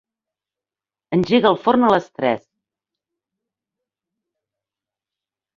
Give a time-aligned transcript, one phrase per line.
[1.17, 2.41] Engega el forn a les tres.